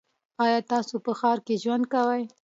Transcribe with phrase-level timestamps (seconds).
[0.43, 2.23] ایا تاسو په ښار کې ژوند کوی؟